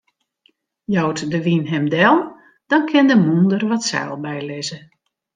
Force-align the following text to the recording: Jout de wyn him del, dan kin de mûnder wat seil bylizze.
Jout 0.93 1.19
de 1.33 1.39
wyn 1.45 1.65
him 1.71 1.85
del, 1.93 2.17
dan 2.69 2.83
kin 2.89 3.09
de 3.09 3.15
mûnder 3.25 3.63
wat 3.69 3.87
seil 3.89 4.11
bylizze. 4.23 4.79